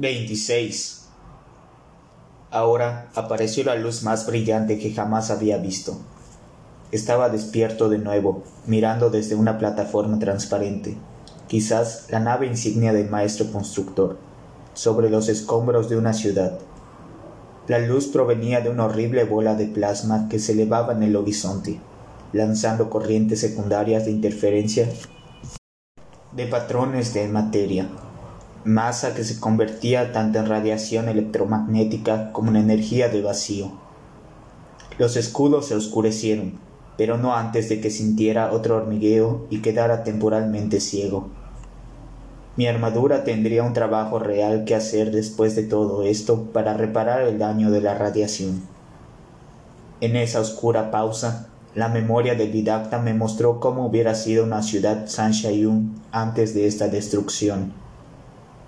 26. 0.00 1.08
Ahora 2.50 3.10
apareció 3.14 3.64
la 3.64 3.74
luz 3.74 4.02
más 4.02 4.26
brillante 4.26 4.78
que 4.78 4.94
jamás 4.94 5.30
había 5.30 5.58
visto. 5.58 5.98
Estaba 6.90 7.28
despierto 7.28 7.90
de 7.90 7.98
nuevo, 7.98 8.42
mirando 8.64 9.10
desde 9.10 9.34
una 9.34 9.58
plataforma 9.58 10.18
transparente, 10.18 10.96
quizás 11.48 12.06
la 12.08 12.18
nave 12.18 12.46
insignia 12.46 12.94
del 12.94 13.10
maestro 13.10 13.52
constructor, 13.52 14.16
sobre 14.72 15.10
los 15.10 15.28
escombros 15.28 15.90
de 15.90 15.98
una 15.98 16.14
ciudad. 16.14 16.58
La 17.68 17.78
luz 17.78 18.06
provenía 18.06 18.62
de 18.62 18.70
una 18.70 18.86
horrible 18.86 19.24
bola 19.24 19.54
de 19.54 19.66
plasma 19.66 20.28
que 20.30 20.38
se 20.38 20.52
elevaba 20.52 20.94
en 20.94 21.02
el 21.02 21.14
horizonte, 21.14 21.78
lanzando 22.32 22.88
corrientes 22.88 23.40
secundarias 23.40 24.06
de 24.06 24.12
interferencia 24.12 24.88
de 26.32 26.46
patrones 26.46 27.12
de 27.12 27.28
materia, 27.28 27.90
masa 28.64 29.14
que 29.14 29.24
se 29.24 29.40
convertía 29.40 30.12
tanto 30.12 30.38
en 30.38 30.46
radiación 30.46 31.08
electromagnética 31.08 32.32
como 32.32 32.50
en 32.50 32.56
energía 32.56 33.08
de 33.08 33.22
vacío. 33.22 33.72
Los 34.98 35.16
escudos 35.16 35.66
se 35.66 35.74
oscurecieron, 35.74 36.58
pero 36.98 37.16
no 37.16 37.34
antes 37.34 37.68
de 37.70 37.80
que 37.80 37.90
sintiera 37.90 38.52
otro 38.52 38.76
hormigueo 38.76 39.46
y 39.48 39.62
quedara 39.62 40.04
temporalmente 40.04 40.80
ciego. 40.80 41.30
Mi 42.56 42.66
armadura 42.66 43.24
tendría 43.24 43.62
un 43.62 43.72
trabajo 43.72 44.18
real 44.18 44.64
que 44.64 44.74
hacer 44.74 45.10
después 45.10 45.56
de 45.56 45.62
todo 45.62 46.02
esto 46.02 46.44
para 46.52 46.74
reparar 46.74 47.22
el 47.22 47.38
daño 47.38 47.70
de 47.70 47.80
la 47.80 47.94
radiación. 47.94 48.62
En 50.02 50.16
esa 50.16 50.40
oscura 50.40 50.90
pausa, 50.90 51.48
la 51.74 51.88
memoria 51.88 52.34
del 52.34 52.52
didacta 52.52 52.98
me 52.98 53.14
mostró 53.14 53.60
cómo 53.60 53.86
hubiera 53.86 54.14
sido 54.14 54.44
una 54.44 54.62
ciudad 54.62 55.06
Sanshayun 55.06 56.02
antes 56.12 56.52
de 56.52 56.66
esta 56.66 56.88
destrucción. 56.88 57.79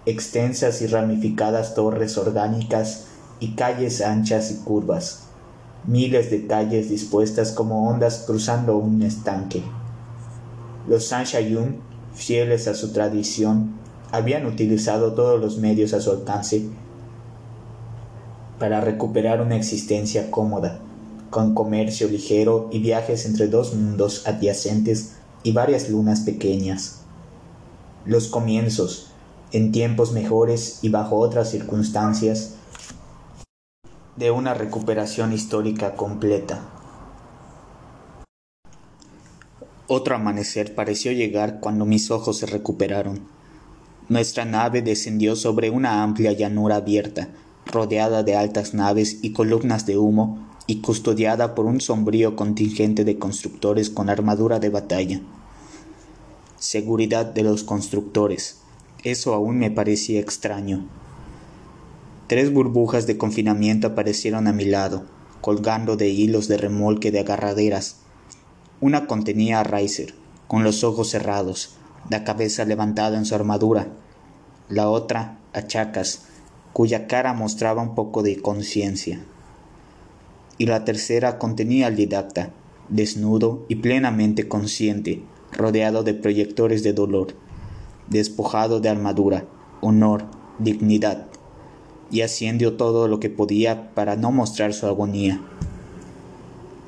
Extensas 0.05 0.83
y 0.83 0.89
ramificadas 0.89 1.75
torres 1.75 2.19
orgánicas 2.19 3.05
y 3.39 3.55
calles 3.55 4.01
anchas 4.01 4.51
y 4.51 4.57
curvas, 4.65 5.29
miles 5.87 6.31
de 6.31 6.47
calles 6.49 6.89
dispuestas 6.89 7.53
como 7.53 7.89
ondas 7.89 8.25
cruzando 8.27 8.77
un 8.77 9.03
estanque. 9.03 9.63
Los 10.89 11.07
Sanshayun, 11.07 11.77
fieles 12.15 12.67
a 12.67 12.75
su 12.75 12.93
tradición, 12.93 13.75
habían 14.11 14.45
utilizado 14.47 15.15
todos 15.15 15.41
los 15.41 15.59
medios 15.59 15.95
a 15.95 16.01
su 16.01 16.11
alcance 16.11 16.69
para 18.59 18.81
recuperar 18.81 19.41
una 19.41 19.57
existencia 19.57 20.31
cómoda, 20.33 20.81
con 21.31 21.55
comercio 21.55 22.09
ligero 22.09 22.69
y 22.73 22.81
viajes 22.81 23.25
entre 23.25 23.47
dos 23.47 23.75
mundos 23.75 24.27
adyacentes 24.27 25.13
y 25.45 25.53
varias 25.53 25.89
lunas 25.89 26.21
pequeñas. 26.21 27.03
Los 28.05 28.27
comienzos, 28.27 29.12
en 29.53 29.73
tiempos 29.73 30.13
mejores 30.13 30.79
y 30.83 30.89
bajo 30.89 31.17
otras 31.17 31.51
circunstancias, 31.51 32.55
de 34.17 34.31
una 34.31 34.55
recuperación 34.55 35.33
histórica 35.33 35.95
completa. 35.95 36.61
Otro 39.87 40.15
amanecer 40.15 40.75
pareció 40.75 41.13
llegar 41.13 41.61
cuando 41.61 41.85
mis 41.85 42.11
ojos 42.11 42.39
se 42.39 42.47
recuperaron. 42.47 43.21
Nuestra 44.09 44.45
nave 44.45 44.83
descendió 44.83 45.37
sobre 45.37 45.71
una 45.71 46.03
amplia 46.03 46.33
llanura 46.33 46.77
abierta, 46.77 47.29
rodeada 47.67 48.23
de 48.23 48.37
altas 48.37 48.75
naves 48.75 49.19
y 49.23 49.33
columnas 49.33 49.87
de 49.87 49.99
humo, 49.99 50.49
y 50.67 50.81
custodiada 50.81 51.55
por 51.55 51.67
un 51.67 51.81
sombrío 51.81 52.37
contingente 52.37 53.05
de 53.05 53.19
constructores 53.19 53.91
con 53.91 54.09
armadura 54.09 54.59
de 54.61 54.71
batalla. 54.71 55.21
Seguridad 56.59 57.27
de 57.27 57.43
los 57.43 57.65
constructores. 57.65 58.62
Eso 59.05 59.35
aún 59.35 59.59
me 59.59 59.71
parecía 59.71 60.21
extraño. 60.21 60.87
Tres 62.29 62.53
burbujas 62.53 63.07
de 63.09 63.19
confinamiento 63.19 63.89
aparecieron 63.89 64.47
a 64.47 64.53
mi 64.53 64.65
lado, 64.65 65.05
colgando 65.41 65.97
de 65.97 66.09
hilos 66.09 66.47
de 66.47 66.57
remolque 66.57 67.11
de 67.11 67.19
agarraderas. 67.19 67.97
Una 68.81 69.09
contenía 69.09 69.59
a 69.59 69.65
Riser, 69.65 70.15
con 70.47 70.63
los 70.63 70.85
ojos 70.85 71.11
cerrados, 71.11 71.77
la 72.11 72.23
cabeza 72.23 72.65
levantada 72.65 73.19
en 73.19 73.25
su 73.25 73.35
armadura. 73.35 73.89
La 74.69 74.89
otra 74.89 75.41
a 75.53 75.67
Chacas, 75.67 76.27
cuya 76.73 77.09
cara 77.09 77.33
mostraba 77.33 77.83
un 77.83 77.97
poco 77.97 78.23
de 78.23 78.41
conciencia. 78.41 79.25
Y 80.59 80.67
la 80.67 80.85
tercera 80.85 81.39
contenía 81.39 81.89
al 81.89 81.97
didacta, 81.97 82.51
desnudo 82.89 83.67
y 83.69 83.77
plenamente 83.77 84.47
consciente, 84.47 85.23
rodeado 85.51 86.05
de 86.05 86.15
proyectores 86.15 86.85
de 86.85 86.93
dolor, 86.93 87.35
despojado 88.13 88.81
de 88.81 88.89
armadura, 88.89 89.47
honor, 89.81 90.25
dignidad, 90.59 91.27
y 92.11 92.21
haciendo 92.21 92.75
todo 92.75 93.09
lo 93.09 93.19
que 93.19 93.31
podía 93.31 93.95
para 93.95 94.17
no 94.17 94.31
mostrar 94.31 94.75
su 94.75 94.87
agonía. 94.87 95.41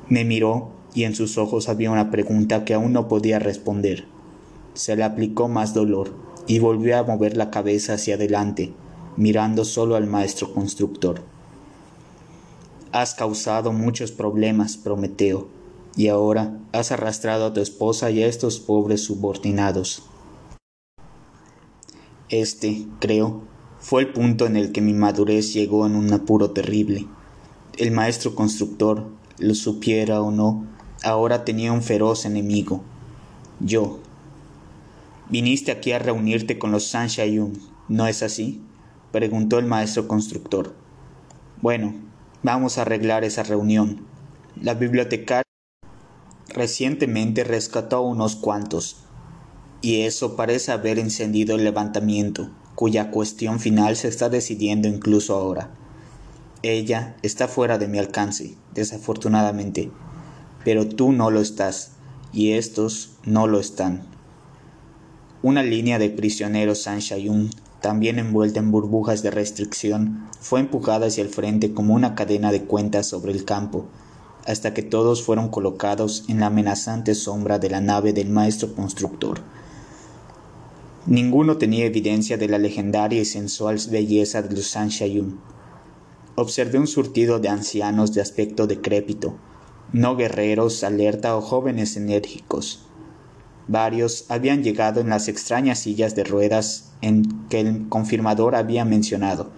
Me 0.07 0.23
miró 0.23 0.69
y 0.93 1.03
en 1.03 1.15
sus 1.15 1.37
ojos 1.37 1.67
había 1.67 1.91
una 1.91 2.11
pregunta 2.11 2.63
que 2.63 2.73
aún 2.73 2.93
no 2.93 3.07
podía 3.07 3.39
responder. 3.39 4.05
Se 4.75 4.95
le 4.95 5.03
aplicó 5.03 5.47
más 5.47 5.73
dolor 5.73 6.13
y 6.47 6.59
volvió 6.59 6.97
a 6.97 7.03
mover 7.03 7.35
la 7.35 7.49
cabeza 7.49 7.95
hacia 7.95 8.15
adelante, 8.15 8.73
mirando 9.17 9.65
solo 9.65 9.95
al 9.95 10.07
maestro 10.07 10.53
constructor. 10.53 11.23
Has 12.91 13.15
causado 13.15 13.73
muchos 13.73 14.11
problemas, 14.11 14.77
Prometeo, 14.77 15.47
y 15.97 16.07
ahora 16.07 16.59
has 16.71 16.91
arrastrado 16.91 17.47
a 17.47 17.53
tu 17.53 17.61
esposa 17.61 18.11
y 18.11 18.21
a 18.21 18.27
estos 18.27 18.59
pobres 18.59 19.03
subordinados. 19.03 20.03
Este, 22.29 22.87
creo, 22.99 23.43
fue 23.79 24.01
el 24.01 24.11
punto 24.11 24.47
en 24.47 24.55
el 24.55 24.71
que 24.71 24.81
mi 24.81 24.93
madurez 24.93 25.53
llegó 25.53 25.85
en 25.85 25.95
un 25.95 26.11
apuro 26.11 26.51
terrible. 26.51 27.05
El 27.77 27.91
maestro 27.91 28.33
constructor, 28.33 29.07
lo 29.37 29.53
supiera 29.53 30.21
o 30.21 30.31
no, 30.31 30.65
ahora 31.03 31.45
tenía 31.45 31.71
un 31.71 31.83
feroz 31.83 32.25
enemigo. 32.25 32.81
Yo. 33.59 33.99
Viniste 35.29 35.71
aquí 35.71 35.91
a 35.91 35.99
reunirte 35.99 36.57
con 36.57 36.71
los 36.71 36.87
Sanshayun, 36.87 37.59
¿no 37.87 38.07
es 38.07 38.23
así? 38.23 38.61
preguntó 39.11 39.59
el 39.59 39.65
maestro 39.65 40.07
constructor. 40.07 40.73
Bueno, 41.61 41.93
vamos 42.41 42.77
a 42.77 42.81
arreglar 42.81 43.23
esa 43.23 43.43
reunión. 43.43 44.05
La 44.61 44.73
bibliotecaria 44.73 45.43
recientemente 46.49 47.43
rescató 47.43 48.01
unos 48.01 48.35
cuantos, 48.35 49.04
y 49.85 50.01
eso 50.01 50.35
parece 50.35 50.71
haber 50.71 50.97
encendido 50.97 51.55
el 51.55 51.63
levantamiento, 51.63 52.49
cuya 52.73 53.11
cuestión 53.11 53.59
final 53.59 53.95
se 53.95 54.07
está 54.07 54.29
decidiendo 54.29 54.87
incluso 54.87 55.35
ahora. 55.35 55.69
Ella 56.63 57.15
está 57.21 57.47
fuera 57.47 57.77
de 57.77 57.87
mi 57.87 57.99
alcance, 57.99 58.55
desafortunadamente, 58.73 59.91
pero 60.63 60.87
tú 60.87 61.11
no 61.11 61.29
lo 61.29 61.39
estás, 61.39 61.91
y 62.33 62.53
estos 62.53 63.11
no 63.25 63.45
lo 63.45 63.59
están. 63.59 64.07
Una 65.43 65.61
línea 65.61 65.99
de 65.99 66.09
prisioneros 66.09 66.81
Sanshayun, 66.81 67.51
también 67.79 68.17
envuelta 68.17 68.59
en 68.59 68.71
burbujas 68.71 69.21
de 69.21 69.29
restricción, 69.29 70.27
fue 70.39 70.61
empujada 70.61 71.05
hacia 71.05 71.21
el 71.21 71.29
frente 71.29 71.75
como 71.75 71.93
una 71.93 72.15
cadena 72.15 72.51
de 72.51 72.63
cuentas 72.63 73.05
sobre 73.05 73.33
el 73.33 73.45
campo, 73.45 73.85
hasta 74.47 74.73
que 74.73 74.81
todos 74.81 75.21
fueron 75.21 75.49
colocados 75.49 76.25
en 76.27 76.39
la 76.39 76.47
amenazante 76.47 77.13
sombra 77.13 77.59
de 77.59 77.69
la 77.69 77.81
nave 77.81 78.13
del 78.13 78.31
maestro 78.31 78.73
constructor. 78.73 79.43
Ninguno 81.07 81.57
tenía 81.57 81.85
evidencia 81.85 82.35
de 82.37 82.47
la 82.47 82.57
legendaria 82.57 83.21
y 83.21 83.25
sensual 83.25 83.77
belleza 83.91 84.41
de 84.41 84.55
los 84.55 84.65
Sanshayun. 84.65 85.39
Observé 86.33 86.79
un 86.79 86.87
surtido 86.87 87.37
de 87.37 87.47
ancianos 87.47 88.11
de 88.13 88.21
aspecto 88.21 88.65
decrépito, 88.65 89.35
no 89.93 90.15
guerreros 90.15 90.83
alerta 90.83 91.37
o 91.37 91.41
jóvenes 91.41 91.95
enérgicos. 91.95 92.87
Varios 93.67 94.25
habían 94.29 94.63
llegado 94.63 94.99
en 94.99 95.09
las 95.09 95.27
extrañas 95.27 95.77
sillas 95.77 96.15
de 96.15 96.23
ruedas 96.23 96.91
en 97.01 97.47
que 97.49 97.59
el 97.59 97.87
confirmador 97.87 98.55
había 98.55 98.83
mencionado, 98.83 99.51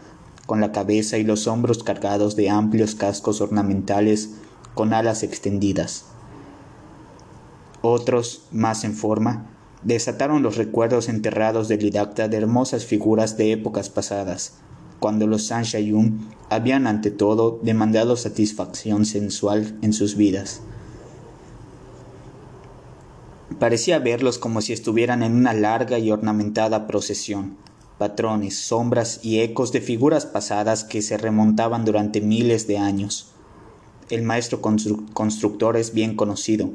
con 0.45 0.59
la 0.59 0.73
cabeza 0.73 1.17
y 1.17 1.23
los 1.23 1.47
hombros 1.47 1.81
cargados 1.81 2.35
de 2.35 2.49
amplios 2.49 2.93
cascos 2.93 3.39
ornamentales 3.39 4.31
con 4.73 4.93
alas 4.93 5.23
extendidas. 5.23 6.05
Otros, 7.81 8.43
más 8.51 8.83
en 8.83 8.93
forma, 8.93 9.56
desataron 9.83 10.43
los 10.43 10.57
recuerdos 10.57 11.09
enterrados 11.09 11.67
del 11.67 11.79
didacta 11.79 12.27
de 12.27 12.37
hermosas 12.37 12.85
figuras 12.85 13.37
de 13.37 13.51
épocas 13.51 13.89
pasadas, 13.89 14.53
cuando 14.99 15.27
los 15.27 15.47
Sanshayun 15.47 16.27
habían 16.49 16.87
ante 16.87 17.11
todo 17.11 17.59
demandado 17.61 18.17
satisfacción 18.17 19.05
sensual 19.05 19.77
en 19.81 19.93
sus 19.93 20.15
vidas. 20.15 20.61
Parecía 23.59 23.99
verlos 23.99 24.37
como 24.37 24.61
si 24.61 24.73
estuvieran 24.73 25.23
en 25.23 25.35
una 25.35 25.53
larga 25.53 25.97
y 25.97 26.11
ornamentada 26.11 26.85
procesión, 26.85 27.57
patrones, 27.97 28.59
sombras 28.59 29.19
y 29.23 29.39
ecos 29.39 29.71
de 29.71 29.81
figuras 29.81 30.25
pasadas 30.25 30.83
que 30.83 31.01
se 31.01 31.17
remontaban 31.17 31.83
durante 31.83 32.21
miles 32.21 32.67
de 32.67 32.77
años. 32.77 33.31
El 34.09 34.21
maestro 34.23 34.61
constructor 34.61 35.75
es 35.75 35.93
bien 35.93 36.15
conocido, 36.15 36.69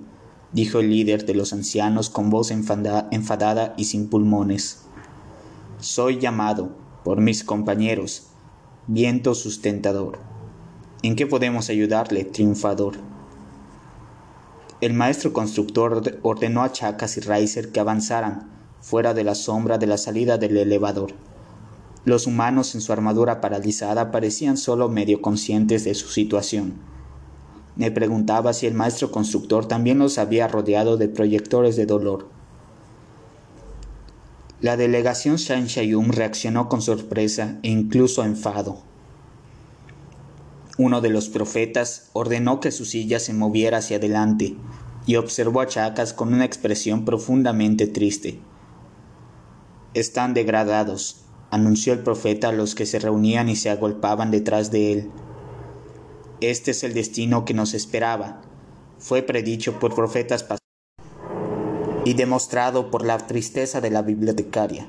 dijo 0.53 0.81
el 0.81 0.91
líder 0.91 1.27
de 1.27 1.35
los 1.35 1.53
ancianos 1.53 2.11
con 2.11 2.31
voz 2.31 2.51
enfadada 2.51 3.75
y 3.77 3.85
sin 3.85 4.09
pulmones. 4.09 4.83
Soy 5.81 6.19
llamado, 6.19 6.71
por 7.05 7.21
mis 7.21 7.43
compañeros, 7.43 8.29
viento 8.87 9.35
sustentador. 9.35 10.19
¿En 11.03 11.17
qué 11.17 11.27
podemos 11.27 11.69
ayudarle, 11.69 12.25
triunfador? 12.25 12.97
El 14.81 14.95
maestro 14.95 15.33
constructor 15.33 16.19
ordenó 16.23 16.63
a 16.63 16.73
Chacas 16.73 17.17
y 17.17 17.21
Reiser 17.21 17.73
que 17.73 17.81
avanzaran 17.81 18.51
fuera 18.81 19.15
de 19.15 19.25
la 19.25 19.35
sombra 19.35 19.79
de 19.79 19.87
la 19.87 19.97
salida 19.97 20.39
del 20.39 20.57
elevador. 20.57 21.15
Los 22.05 22.27
humanos 22.27 22.75
en 22.75 22.81
su 22.81 22.93
armadura 22.93 23.41
paralizada 23.41 24.11
parecían 24.11 24.57
solo 24.57 24.89
medio 24.89 25.23
conscientes 25.23 25.85
de 25.85 25.95
su 25.95 26.09
situación. 26.09 26.75
Me 27.77 27.91
preguntaba 27.91 28.53
si 28.53 28.67
el 28.67 28.75
maestro 28.75 29.11
constructor 29.11 29.67
también 29.67 29.99
los 29.99 30.19
había 30.19 30.49
rodeado 30.49 30.97
de 30.97 31.09
proyectores 31.09 31.77
de 31.77 31.87
dolor. 31.87 32.29
La 34.61 34.77
delegación 34.77 35.37
Shan 35.37 35.67
Shayum 35.67 36.11
reaccionó 36.11 36.69
con 36.69 36.83
sorpresa 36.83 37.59
e 37.63 37.71
incluso 37.71 38.25
enfado. 38.25 38.83
Uno 40.79 41.01
de 41.01 41.11
los 41.11 41.29
profetas 41.29 42.11
ordenó 42.13 42.61
que 42.61 42.71
su 42.71 42.85
silla 42.85 43.19
se 43.19 43.35
moviera 43.35 43.79
hacia 43.79 43.97
adelante 43.97 44.57
y 45.07 45.17
observó 45.17 45.61
a 45.61 45.67
Chacas 45.67 46.13
con 46.13 46.33
una 46.33 46.45
expresión 46.45 47.05
profundamente 47.05 47.87
triste. 47.87 48.41
Están 49.95 50.33
degradados, 50.33 51.25
anunció 51.51 51.93
el 51.93 51.99
profeta 51.99 52.49
a 52.49 52.53
los 52.53 52.75
que 52.75 52.87
se 52.87 52.99
reunían 52.99 53.49
y 53.49 53.57
se 53.57 53.69
agolpaban 53.69 54.31
detrás 54.31 54.71
de 54.71 54.93
él. 54.93 55.11
Este 56.43 56.73
es 56.73 56.83
el 56.83 56.93
destino 56.93 57.45
que 57.45 57.55
nos 57.55 57.73
esperaba. 57.73 58.41
Fue 58.99 59.23
predicho 59.23 59.79
por 59.79 59.95
profetas 59.95 60.43
pasados 60.43 60.59
y 62.05 62.15
demostrado 62.15 62.91
por 62.91 63.07
la 63.07 63.17
tristeza 63.19 63.81
de 63.81 63.91
la 63.91 64.03
bibliotecaria. 64.03 64.89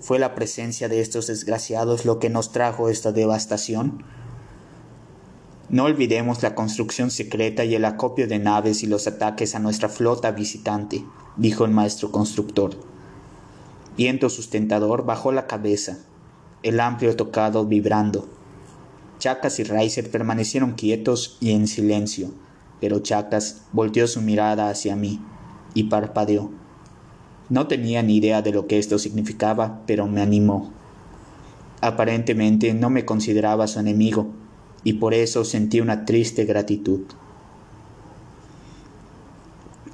¿Fue 0.00 0.18
la 0.18 0.34
presencia 0.34 0.88
de 0.88 1.02
estos 1.02 1.26
desgraciados 1.26 2.06
lo 2.06 2.18
que 2.18 2.30
nos 2.30 2.52
trajo 2.52 2.88
esta 2.88 3.12
devastación? 3.12 4.02
No 5.68 5.84
olvidemos 5.84 6.42
la 6.42 6.54
construcción 6.54 7.10
secreta 7.10 7.66
y 7.66 7.74
el 7.74 7.84
acopio 7.84 8.26
de 8.26 8.38
naves 8.38 8.82
y 8.82 8.86
los 8.86 9.06
ataques 9.06 9.54
a 9.54 9.58
nuestra 9.58 9.90
flota 9.90 10.30
visitante, 10.30 11.04
dijo 11.36 11.66
el 11.66 11.70
maestro 11.70 12.10
constructor. 12.10 12.70
Viento 13.98 14.30
sustentador 14.30 15.04
bajó 15.04 15.32
la 15.32 15.46
cabeza, 15.46 15.98
el 16.62 16.80
amplio 16.80 17.14
tocado 17.14 17.66
vibrando. 17.66 18.26
Chacas 19.22 19.60
y 19.60 19.62
Reiser 19.62 20.10
permanecieron 20.10 20.72
quietos 20.72 21.36
y 21.38 21.52
en 21.52 21.68
silencio, 21.68 22.32
pero 22.80 22.98
Chacas 22.98 23.62
volteó 23.70 24.08
su 24.08 24.20
mirada 24.20 24.68
hacia 24.68 24.96
mí 24.96 25.20
y 25.74 25.84
parpadeó. 25.84 26.50
No 27.48 27.68
tenía 27.68 28.02
ni 28.02 28.16
idea 28.16 28.42
de 28.42 28.50
lo 28.50 28.66
que 28.66 28.80
esto 28.80 28.98
significaba, 28.98 29.82
pero 29.86 30.08
me 30.08 30.22
animó. 30.22 30.72
Aparentemente 31.80 32.74
no 32.74 32.90
me 32.90 33.04
consideraba 33.04 33.68
su 33.68 33.78
enemigo, 33.78 34.26
y 34.82 34.94
por 34.94 35.14
eso 35.14 35.44
sentí 35.44 35.78
una 35.78 36.04
triste 36.04 36.44
gratitud. 36.44 37.02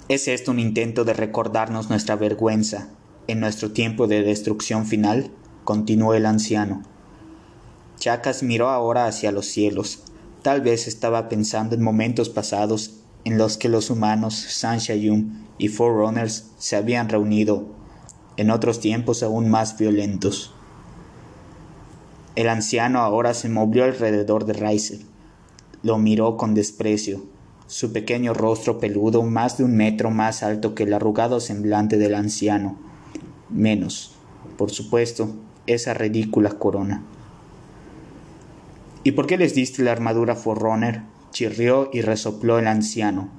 ¿Es 0.09 0.27
esto 0.27 0.53
un 0.53 0.59
intento 0.59 1.05
de 1.05 1.13
recordarnos 1.13 1.91
nuestra 1.91 2.17
vergüenza 2.17 2.89
en 3.27 3.41
nuestro 3.41 3.73
tiempo 3.73 4.07
de 4.07 4.23
destrucción 4.23 4.87
final, 4.87 5.31
continuó 5.65 6.15
el 6.15 6.25
anciano. 6.25 6.81
Chacas 7.99 8.43
miró 8.43 8.69
ahora 8.69 9.07
hacia 9.07 9.33
los 9.33 9.47
cielos. 9.47 10.05
Tal 10.43 10.61
vez 10.61 10.87
estaba 10.87 11.29
pensando 11.29 11.75
en 11.75 11.83
momentos 11.83 12.29
pasados 12.29 13.01
en 13.25 13.39
los 13.39 13.57
que 13.57 13.69
los 13.69 13.91
humanos, 13.91 14.35
Sanshayum 14.35 15.47
y 15.59 15.69
Forerunners 15.69 16.51
se 16.59 16.77
habían 16.77 17.09
reunido, 17.09 17.67
en 18.37 18.51
otros 18.51 18.79
tiempos 18.81 19.23
aún 19.23 19.51
más 19.51 19.77
violentos. 19.77 20.55
El 22.37 22.49
anciano 22.49 23.01
ahora 23.01 23.35
se 23.35 23.49
movió 23.49 23.83
alrededor 23.83 24.45
de 24.45 24.53
Reiser. 24.53 25.01
Lo 25.83 25.99
miró 25.99 26.37
con 26.37 26.55
desprecio. 26.55 27.27
Su 27.67 27.93
pequeño 27.93 28.33
rostro 28.33 28.79
peludo, 28.79 29.25
más 29.25 29.59
de 29.59 29.65
un 29.65 29.77
metro 29.77 30.11
más 30.11 30.45
alto 30.45 30.75
que 30.77 30.85
el 30.85 30.95
arrugado 30.95 31.41
semblante 31.41 31.99
del 31.99 32.15
anciano, 32.15 32.79
menos, 33.51 34.13
por 34.57 34.71
supuesto, 34.71 35.35
esa 35.67 35.93
ridícula 35.95 36.51
corona. 36.51 37.03
¿Y 39.09 39.13
por 39.13 39.27
qué 39.27 39.39
les 39.39 39.55
diste 39.55 39.83
la 39.83 39.93
armadura 39.93 40.37
Forerunner? 40.37 41.01
chirrió 41.31 41.89
y 41.95 42.03
resopló 42.03 42.59
el 42.59 42.67
anciano. 42.67 43.31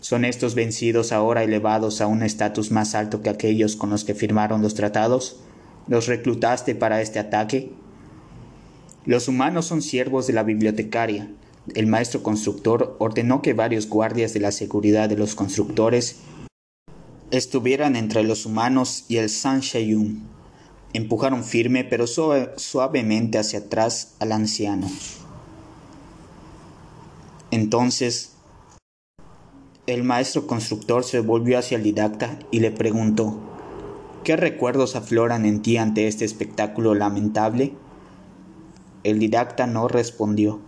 ¿Son 0.00 0.24
estos 0.24 0.54
vencidos 0.54 1.10
ahora 1.10 1.42
elevados 1.42 2.00
a 2.00 2.06
un 2.06 2.22
estatus 2.22 2.70
más 2.70 2.94
alto 2.94 3.20
que 3.20 3.28
aquellos 3.28 3.74
con 3.74 3.90
los 3.90 4.04
que 4.04 4.14
firmaron 4.14 4.62
los 4.62 4.74
tratados? 4.74 5.40
¿Los 5.88 6.06
reclutaste 6.06 6.76
para 6.76 7.02
este 7.02 7.18
ataque? 7.18 7.72
Los 9.04 9.26
humanos 9.26 9.66
son 9.66 9.82
siervos 9.82 10.28
de 10.28 10.34
la 10.34 10.44
bibliotecaria. 10.44 11.28
El 11.74 11.88
maestro 11.88 12.22
constructor 12.22 12.94
ordenó 13.00 13.42
que 13.42 13.52
varios 13.52 13.88
guardias 13.88 14.32
de 14.32 14.38
la 14.38 14.52
seguridad 14.52 15.08
de 15.08 15.16
los 15.16 15.34
constructores 15.34 16.20
estuvieran 17.32 17.96
entre 17.96 18.22
los 18.22 18.46
humanos 18.46 19.06
y 19.08 19.16
el 19.16 19.28
San 19.28 19.58
Shayun. 19.58 20.22
Empujaron 20.94 21.44
firme 21.44 21.84
pero 21.84 22.06
suavemente 22.06 23.36
hacia 23.36 23.58
atrás 23.58 24.14
al 24.20 24.32
anciano. 24.32 24.88
Entonces, 27.50 28.32
el 29.86 30.02
maestro 30.02 30.46
constructor 30.46 31.04
se 31.04 31.20
volvió 31.20 31.58
hacia 31.58 31.76
el 31.76 31.82
didacta 31.82 32.38
y 32.50 32.60
le 32.60 32.70
preguntó, 32.70 33.38
¿qué 34.24 34.34
recuerdos 34.36 34.96
afloran 34.96 35.44
en 35.44 35.60
ti 35.60 35.76
ante 35.76 36.08
este 36.08 36.24
espectáculo 36.24 36.94
lamentable? 36.94 37.74
El 39.02 39.18
didacta 39.18 39.66
no 39.66 39.86
respondió. 39.88 40.60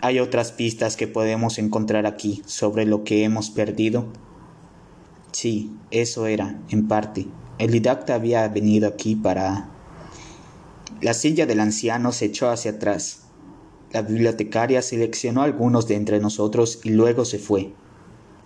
¿Hay 0.00 0.20
otras 0.20 0.52
pistas 0.52 0.96
que 0.96 1.08
podemos 1.08 1.58
encontrar 1.58 2.06
aquí 2.06 2.42
sobre 2.46 2.86
lo 2.86 3.04
que 3.04 3.24
hemos 3.24 3.50
perdido? 3.50 4.06
Sí, 5.32 5.72
eso 5.90 6.26
era, 6.26 6.60
en 6.68 6.86
parte. 6.88 7.26
El 7.58 7.70
didacta 7.70 8.14
había 8.14 8.46
venido 8.48 8.88
aquí 8.88 9.16
para... 9.16 9.68
La 11.00 11.14
silla 11.14 11.46
del 11.46 11.60
anciano 11.60 12.12
se 12.12 12.26
echó 12.26 12.50
hacia 12.50 12.72
atrás. 12.72 13.22
La 13.92 14.02
bibliotecaria 14.02 14.82
seleccionó 14.82 15.42
a 15.42 15.44
algunos 15.44 15.86
de 15.86 15.96
entre 15.96 16.20
nosotros 16.20 16.80
y 16.82 16.90
luego 16.90 17.24
se 17.24 17.38
fue. 17.38 17.72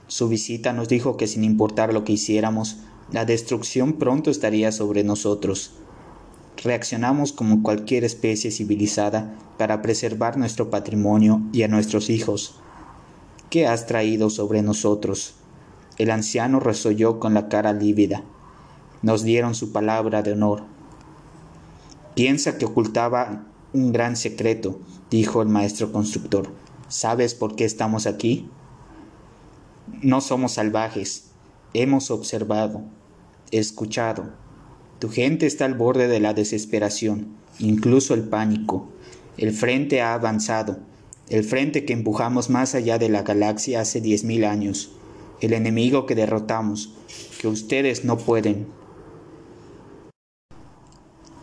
Su 0.08 0.28
visita 0.28 0.72
nos 0.72 0.88
dijo 0.88 1.16
que 1.16 1.26
sin 1.26 1.44
importar 1.44 1.92
lo 1.92 2.04
que 2.04 2.12
hiciéramos, 2.12 2.78
la 3.12 3.24
destrucción 3.24 3.94
pronto 3.94 4.30
estaría 4.30 4.72
sobre 4.72 5.04
nosotros. 5.04 5.72
Reaccionamos 6.62 7.32
como 7.32 7.62
cualquier 7.62 8.04
especie 8.04 8.50
civilizada 8.50 9.36
para 9.58 9.82
preservar 9.82 10.36
nuestro 10.36 10.70
patrimonio 10.70 11.42
y 11.52 11.62
a 11.62 11.68
nuestros 11.68 12.10
hijos. 12.10 12.56
¿Qué 13.50 13.66
has 13.66 13.86
traído 13.86 14.30
sobre 14.30 14.62
nosotros? 14.62 15.34
El 15.98 16.10
anciano 16.10 16.58
resolló 16.58 17.20
con 17.20 17.34
la 17.34 17.48
cara 17.48 17.72
lívida. 17.72 18.25
Nos 19.06 19.22
dieron 19.22 19.54
su 19.54 19.70
palabra 19.70 20.22
de 20.22 20.32
honor. 20.32 20.64
Piensa 22.16 22.58
que 22.58 22.64
ocultaba 22.64 23.46
un 23.72 23.92
gran 23.92 24.16
secreto, 24.16 24.80
dijo 25.12 25.42
el 25.42 25.48
maestro 25.48 25.92
constructor. 25.92 26.48
¿Sabes 26.88 27.36
por 27.36 27.54
qué 27.54 27.64
estamos 27.64 28.08
aquí? 28.08 28.50
No 30.02 30.20
somos 30.20 30.54
salvajes. 30.54 31.30
Hemos 31.72 32.10
observado, 32.10 32.82
escuchado. 33.52 34.32
Tu 34.98 35.08
gente 35.08 35.46
está 35.46 35.66
al 35.66 35.75
borde 35.75 36.08
de 36.08 36.18
la 36.18 36.34
desesperación, 36.34 37.28
incluso 37.60 38.12
el 38.12 38.25
pánico. 38.25 38.88
El 39.36 39.52
frente 39.52 40.02
ha 40.02 40.14
avanzado, 40.14 40.80
el 41.28 41.44
frente 41.44 41.84
que 41.84 41.92
empujamos 41.92 42.50
más 42.50 42.75
allá 42.75 42.98
de 42.98 43.08
la 43.08 43.22
galaxia 43.22 43.82
hace 43.82 44.00
diez 44.00 44.25
mil 44.25 44.44
años 44.44 44.90
el 45.40 45.52
enemigo 45.52 46.06
que 46.06 46.14
derrotamos, 46.14 46.94
que 47.40 47.48
ustedes 47.48 48.04
no 48.04 48.18
pueden. 48.18 48.66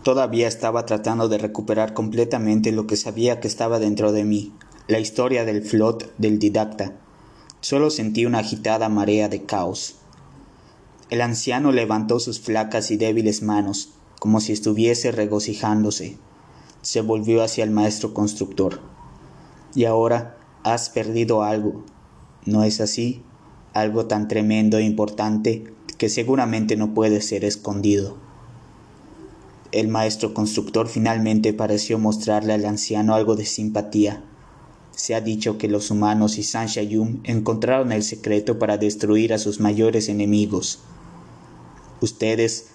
Todavía 0.04 0.48
estaba 0.48 0.86
tratando 0.86 1.30
de 1.30 1.38
recuperar 1.38 1.94
completamente 1.94 2.72
lo 2.72 2.88
que 2.88 2.98
sabía 2.98 3.40
que 3.40 3.48
estaba 3.48 3.80
dentro 3.80 4.12
de 4.12 4.24
mí, 4.26 4.54
la 4.88 5.00
historia 5.00 5.46
del 5.46 5.64
flot 5.64 6.14
del 6.18 6.40
didacta. 6.40 6.94
Solo 7.62 7.90
sentí 7.90 8.26
una 8.26 8.40
agitada 8.40 8.90
marea 8.90 9.30
de 9.30 9.44
caos. 9.44 9.96
El 11.10 11.22
anciano 11.22 11.72
levantó 11.72 12.20
sus 12.20 12.40
flacas 12.40 12.92
y 12.92 12.98
débiles 12.98 13.42
manos, 13.42 13.94
como 14.20 14.42
si 14.42 14.52
estuviese 14.52 15.12
regocijándose. 15.12 16.18
Se 16.82 17.02
volvió 17.02 17.42
hacia 17.42 17.64
el 17.64 17.72
maestro 17.72 18.14
constructor. 18.14 18.82
Y 19.74 19.86
ahora 19.86 20.38
has 20.64 20.90
perdido 20.90 21.44
algo. 21.44 21.86
¿No 22.46 22.64
es 22.64 22.82
así? 22.82 23.24
algo 23.74 24.06
tan 24.06 24.28
tremendo 24.28 24.78
e 24.78 24.84
importante 24.84 25.64
que 25.98 26.10
seguramente 26.10 26.78
no 26.78 26.94
puede 26.94 27.22
ser 27.22 27.44
escondido. 27.44 28.18
El 29.74 29.88
maestro 29.88 30.36
constructor 30.36 30.88
finalmente 30.88 31.52
pareció 31.52 31.98
mostrarle 31.98 32.54
al 32.54 32.64
anciano 32.66 33.16
algo 33.16 33.36
de 33.36 33.44
simpatía. 33.44 34.24
Se 34.92 35.16
ha 35.16 35.20
dicho 35.20 35.58
que 35.58 35.68
los 35.68 35.90
humanos 35.90 36.38
y 36.38 36.44
Sanshayum 36.44 37.22
encontraron 37.24 37.92
el 37.92 38.04
secreto 38.04 38.60
para 38.60 38.78
destruir 38.78 39.34
a 39.34 39.40
sus 39.40 39.60
mayores 39.60 40.10
enemigos. 40.10 40.82
Ustedes 42.02 42.68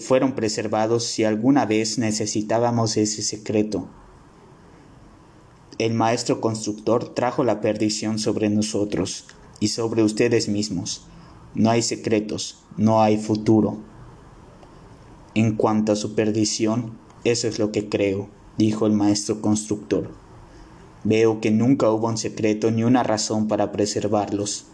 fueron 0.00 0.34
preservados 0.34 1.04
si 1.04 1.24
alguna 1.24 1.66
vez 1.66 1.98
necesitábamos 1.98 2.96
ese 2.96 3.20
secreto. 3.20 3.88
El 5.76 5.92
maestro 5.92 6.40
constructor 6.40 7.12
trajo 7.14 7.44
la 7.44 7.60
perdición 7.60 8.18
sobre 8.18 8.48
nosotros 8.48 9.26
y 9.60 9.68
sobre 9.68 10.02
ustedes 10.02 10.48
mismos. 10.48 11.06
No 11.54 11.68
hay 11.68 11.82
secretos, 11.82 12.64
no 12.78 13.02
hay 13.02 13.18
futuro. 13.18 13.76
En 15.36 15.54
cuanto 15.54 15.92
a 15.92 15.96
su 15.96 16.14
perdición, 16.14 16.96
eso 17.24 17.46
es 17.46 17.58
lo 17.58 17.70
que 17.70 17.90
creo, 17.90 18.30
dijo 18.56 18.86
el 18.86 18.94
maestro 18.94 19.42
constructor. 19.42 20.08
Veo 21.04 21.42
que 21.42 21.50
nunca 21.50 21.90
hubo 21.90 22.08
un 22.08 22.16
secreto 22.16 22.70
ni 22.70 22.84
una 22.84 23.02
razón 23.02 23.46
para 23.46 23.70
preservarlos. 23.70 24.64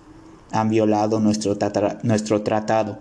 Han 0.52 0.68
violado 0.68 1.18
nuestro, 1.18 1.58
tratado. 1.58 2.98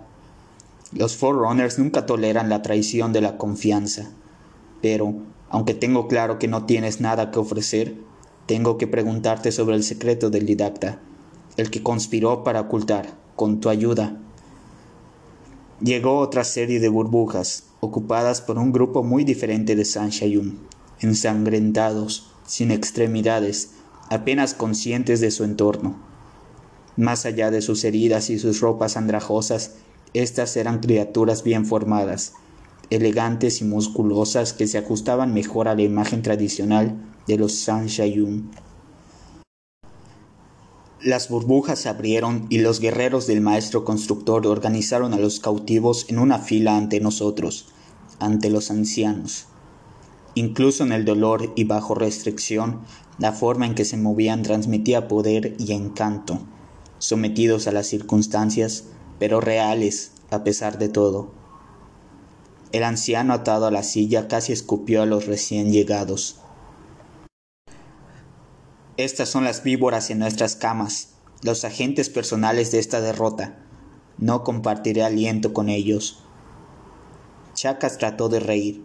Los 0.90 1.14
Forerunners 1.14 1.78
nunca 1.78 2.04
toleran 2.04 2.48
la 2.48 2.62
traición 2.62 3.12
de 3.12 3.20
la 3.20 3.36
confianza. 3.36 4.10
Pero, 4.80 5.14
aunque 5.48 5.74
tengo 5.74 6.08
claro 6.08 6.40
que 6.40 6.48
no 6.48 6.66
tienes 6.66 7.00
nada 7.00 7.30
que 7.30 7.38
ofrecer, 7.38 7.94
tengo 8.46 8.76
que 8.76 8.88
preguntarte 8.88 9.52
sobre 9.52 9.76
el 9.76 9.84
secreto 9.84 10.30
del 10.30 10.46
didacta, 10.46 10.98
el 11.56 11.70
que 11.70 11.80
conspiró 11.80 12.42
para 12.42 12.62
ocultar, 12.62 13.14
con 13.36 13.60
tu 13.60 13.68
ayuda, 13.68 14.20
Llegó 15.84 16.18
otra 16.18 16.44
serie 16.44 16.78
de 16.78 16.88
burbujas, 16.88 17.64
ocupadas 17.80 18.40
por 18.40 18.56
un 18.56 18.70
grupo 18.70 19.02
muy 19.02 19.24
diferente 19.24 19.74
de 19.74 19.84
Sanshayun, 19.84 20.60
ensangrentados, 21.00 22.30
sin 22.46 22.70
extremidades, 22.70 23.72
apenas 24.08 24.54
conscientes 24.54 25.20
de 25.20 25.32
su 25.32 25.42
entorno. 25.42 25.96
Más 26.96 27.26
allá 27.26 27.50
de 27.50 27.62
sus 27.62 27.82
heridas 27.82 28.30
y 28.30 28.38
sus 28.38 28.60
ropas 28.60 28.96
andrajosas, 28.96 29.72
estas 30.14 30.56
eran 30.56 30.78
criaturas 30.78 31.42
bien 31.42 31.66
formadas, 31.66 32.34
elegantes 32.90 33.60
y 33.60 33.64
musculosas 33.64 34.52
que 34.52 34.68
se 34.68 34.78
ajustaban 34.78 35.34
mejor 35.34 35.66
a 35.66 35.74
la 35.74 35.82
imagen 35.82 36.22
tradicional 36.22 36.96
de 37.26 37.38
los 37.38 37.56
Sanshayun. 37.56 38.52
Las 41.04 41.28
burbujas 41.28 41.80
se 41.80 41.88
abrieron 41.88 42.46
y 42.48 42.58
los 42.58 42.78
guerreros 42.78 43.26
del 43.26 43.40
maestro 43.40 43.84
constructor 43.84 44.46
organizaron 44.46 45.12
a 45.12 45.18
los 45.18 45.40
cautivos 45.40 46.06
en 46.08 46.20
una 46.20 46.38
fila 46.38 46.76
ante 46.76 47.00
nosotros, 47.00 47.66
ante 48.20 48.50
los 48.50 48.70
ancianos. 48.70 49.46
Incluso 50.36 50.84
en 50.84 50.92
el 50.92 51.04
dolor 51.04 51.52
y 51.56 51.64
bajo 51.64 51.96
restricción, 51.96 52.82
la 53.18 53.32
forma 53.32 53.66
en 53.66 53.74
que 53.74 53.84
se 53.84 53.96
movían 53.96 54.44
transmitía 54.44 55.08
poder 55.08 55.56
y 55.58 55.72
encanto, 55.72 56.38
sometidos 56.98 57.66
a 57.66 57.72
las 57.72 57.88
circunstancias, 57.88 58.84
pero 59.18 59.40
reales 59.40 60.12
a 60.30 60.44
pesar 60.44 60.78
de 60.78 60.88
todo. 60.88 61.32
El 62.70 62.84
anciano 62.84 63.34
atado 63.34 63.66
a 63.66 63.72
la 63.72 63.82
silla 63.82 64.28
casi 64.28 64.52
escupió 64.52 65.02
a 65.02 65.06
los 65.06 65.26
recién 65.26 65.72
llegados. 65.72 66.36
Estas 68.98 69.30
son 69.30 69.44
las 69.44 69.62
víboras 69.62 70.10
en 70.10 70.18
nuestras 70.18 70.54
camas, 70.54 71.14
los 71.42 71.64
agentes 71.64 72.10
personales 72.10 72.72
de 72.72 72.78
esta 72.78 73.00
derrota. 73.00 73.58
No 74.18 74.44
compartiré 74.44 75.02
aliento 75.02 75.54
con 75.54 75.70
ellos. 75.70 76.22
Chacas 77.54 77.96
trató 77.96 78.28
de 78.28 78.40
reír. 78.40 78.84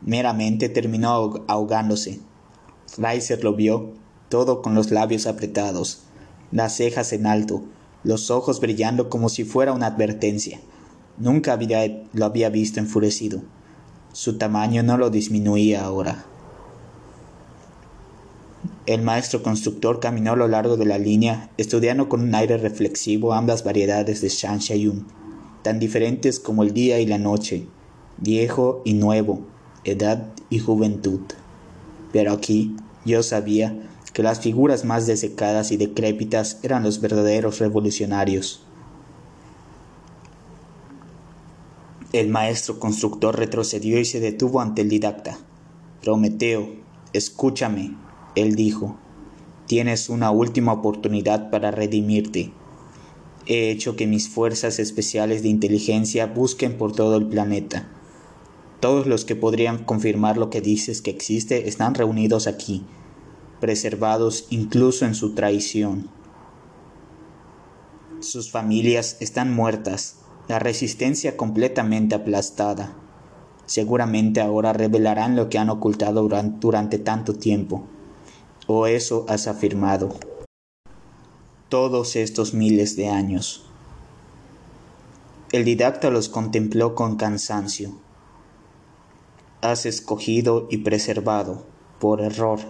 Meramente 0.00 0.70
terminó 0.70 1.44
ahogándose. 1.46 2.20
Reiser 2.96 3.44
lo 3.44 3.54
vio, 3.54 3.92
todo 4.30 4.62
con 4.62 4.74
los 4.74 4.90
labios 4.90 5.26
apretados, 5.26 6.04
las 6.50 6.74
cejas 6.74 7.12
en 7.12 7.26
alto, 7.26 7.64
los 8.02 8.30
ojos 8.30 8.60
brillando 8.60 9.10
como 9.10 9.28
si 9.28 9.44
fuera 9.44 9.74
una 9.74 9.88
advertencia. 9.88 10.58
Nunca 11.18 11.52
había, 11.52 11.80
lo 12.14 12.24
había 12.24 12.48
visto 12.48 12.80
enfurecido. 12.80 13.42
Su 14.14 14.38
tamaño 14.38 14.82
no 14.82 14.96
lo 14.96 15.10
disminuía 15.10 15.84
ahora. 15.84 16.24
El 18.88 19.02
maestro 19.02 19.42
constructor 19.42 20.00
caminó 20.00 20.32
a 20.32 20.36
lo 20.36 20.48
largo 20.48 20.78
de 20.78 20.86
la 20.86 20.96
línea, 20.96 21.50
estudiando 21.58 22.08
con 22.08 22.22
un 22.22 22.34
aire 22.34 22.56
reflexivo 22.56 23.34
ambas 23.34 23.62
variedades 23.62 24.22
de 24.22 24.30
Shayun, 24.30 25.06
tan 25.62 25.78
diferentes 25.78 26.40
como 26.40 26.62
el 26.62 26.72
día 26.72 26.98
y 26.98 27.04
la 27.04 27.18
noche, 27.18 27.66
viejo 28.16 28.80
y 28.86 28.94
nuevo, 28.94 29.40
edad 29.84 30.32
y 30.48 30.60
juventud. 30.60 31.20
Pero 32.12 32.32
aquí 32.32 32.76
yo 33.04 33.22
sabía 33.22 33.76
que 34.14 34.22
las 34.22 34.40
figuras 34.40 34.86
más 34.86 35.06
desecadas 35.06 35.70
y 35.70 35.76
decrépitas 35.76 36.58
eran 36.62 36.82
los 36.82 37.02
verdaderos 37.02 37.58
revolucionarios. 37.58 38.62
El 42.14 42.30
maestro 42.30 42.80
constructor 42.80 43.38
retrocedió 43.38 44.00
y 44.00 44.06
se 44.06 44.18
detuvo 44.18 44.62
ante 44.62 44.80
el 44.80 44.88
didacta. 44.88 45.36
Prometeo, 46.00 46.70
escúchame, 47.12 48.07
él 48.40 48.54
dijo, 48.54 48.96
tienes 49.68 50.08
una 50.08 50.30
última 50.30 50.72
oportunidad 50.72 51.50
para 51.50 51.70
redimirte. 51.70 52.50
He 53.46 53.70
hecho 53.70 53.96
que 53.96 54.06
mis 54.06 54.28
fuerzas 54.28 54.78
especiales 54.78 55.42
de 55.42 55.48
inteligencia 55.48 56.26
busquen 56.26 56.78
por 56.78 56.92
todo 56.92 57.16
el 57.16 57.26
planeta. 57.26 57.86
Todos 58.80 59.06
los 59.06 59.24
que 59.24 59.36
podrían 59.36 59.84
confirmar 59.84 60.38
lo 60.38 60.48
que 60.48 60.62
dices 60.62 61.02
que 61.02 61.10
existe 61.10 61.68
están 61.68 61.94
reunidos 61.94 62.46
aquí, 62.46 62.84
preservados 63.60 64.46
incluso 64.50 65.04
en 65.04 65.14
su 65.14 65.34
traición. 65.34 66.08
Sus 68.20 68.50
familias 68.50 69.18
están 69.20 69.54
muertas, 69.54 70.16
la 70.48 70.58
resistencia 70.58 71.36
completamente 71.36 72.14
aplastada. 72.14 72.96
Seguramente 73.66 74.40
ahora 74.40 74.72
revelarán 74.72 75.36
lo 75.36 75.50
que 75.50 75.58
han 75.58 75.68
ocultado 75.68 76.26
durante, 76.60 76.98
tanto 76.98 77.34
tiempo 77.34 77.86
o 78.68 78.86
eso 78.86 79.24
has 79.28 79.48
afirmado. 79.48 80.10
Todos 81.70 82.16
estos 82.16 82.52
miles 82.52 82.96
de 82.96 83.08
años. 83.08 83.64
El 85.52 85.64
didacta 85.64 86.10
los 86.10 86.28
contempló 86.28 86.94
con 86.94 87.16
cansancio. 87.16 87.98
Has 89.62 89.86
escogido 89.86 90.68
y 90.70 90.78
preservado, 90.78 91.64
por 91.98 92.20
error. 92.20 92.60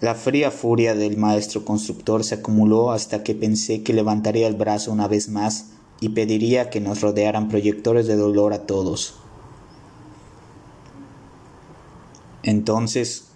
La 0.00 0.14
fría 0.14 0.52
furia 0.52 0.94
del 0.94 1.16
maestro 1.16 1.64
constructor 1.64 2.22
se 2.22 2.36
acumuló 2.36 2.92
hasta 2.92 3.24
que 3.24 3.34
pensé 3.34 3.82
que 3.82 3.92
levantaría 3.92 4.46
el 4.46 4.54
brazo 4.54 4.92
una 4.92 5.08
vez 5.08 5.28
más 5.28 5.70
y 6.00 6.10
pediría 6.10 6.70
que 6.70 6.80
nos 6.80 7.00
rodearan 7.00 7.48
proyectores 7.48 8.06
de 8.06 8.14
dolor 8.14 8.52
a 8.52 8.66
todos. 8.66 9.16
Entonces 12.44 13.27